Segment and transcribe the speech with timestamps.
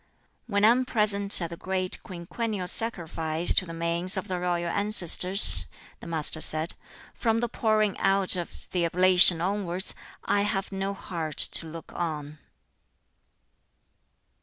[0.47, 4.69] "When I am present at the great quinquennial sacrifice to the manes of the royal
[4.71, 5.67] ancestors,"
[5.99, 6.73] the Master said,
[7.13, 9.93] "from the pouring out of the oblation onwards,
[10.25, 12.39] I have no heart to look on."